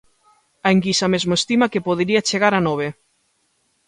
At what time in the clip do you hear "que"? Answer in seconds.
1.71-1.85